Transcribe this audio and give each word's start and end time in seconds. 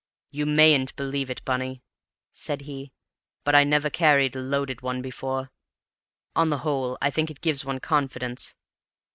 "You 0.31 0.47
mayn't 0.47 0.95
believe 0.95 1.29
it, 1.29 1.45
Bunny," 1.45 1.83
said 2.31 2.61
he, 2.61 2.91
"but 3.43 3.53
I 3.53 3.63
never 3.63 3.91
carried 3.91 4.35
a 4.35 4.39
loaded 4.39 4.81
one 4.81 5.03
before. 5.03 5.51
On 6.35 6.49
the 6.49 6.57
whole 6.65 6.97
I 7.03 7.11
think 7.11 7.29
it 7.29 7.39
gives 7.41 7.63
one 7.65 7.79
confidence. 7.79 8.55